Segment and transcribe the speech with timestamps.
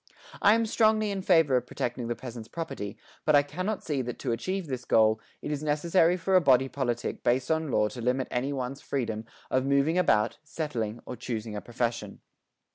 [0.41, 4.17] I am strongly in favour of protecting the peasant's property, but I cannot see that
[4.17, 8.01] to achieve this goal, it is necessary for a body politic based on law to
[8.01, 12.21] limit any one's freedom of moving about, settling or choosing a profession.